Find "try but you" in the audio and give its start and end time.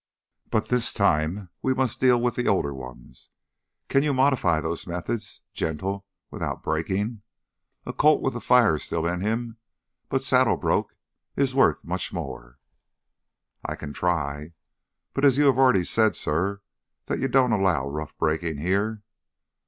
13.93-15.45